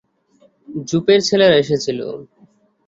[0.89, 1.99] জুপের ছেলেরা এসেছিল।